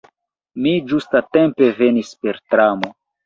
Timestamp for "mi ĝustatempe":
0.63-1.69